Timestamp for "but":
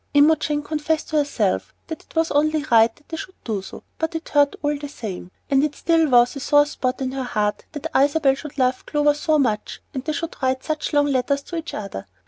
3.99-4.15